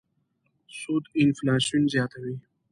[0.79, 2.35] سود انفلاسیون زیاتوي.